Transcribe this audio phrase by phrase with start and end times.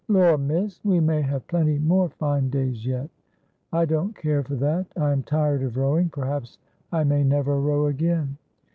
[0.07, 3.11] 'Lor, miss, we may have plenty more fine days yet.''
[3.71, 4.87] I don't care for that.
[4.97, 6.09] I am tired of rowing.
[6.09, 6.57] Perhaps
[6.91, 8.37] I may never row again.'